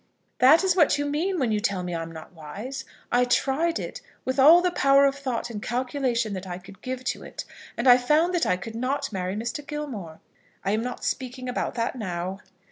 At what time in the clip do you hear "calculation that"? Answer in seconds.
5.61-6.47